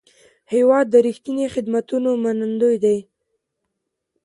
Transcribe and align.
هېواد 0.53 0.85
د 0.89 0.95
رښتیني 1.07 1.47
خدمتونو 1.53 2.09
منندوی 2.23 2.75
دی. 2.83 2.97